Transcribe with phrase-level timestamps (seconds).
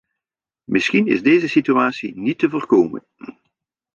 [0.63, 3.05] Misschien is deze situatie niet te voorkomen.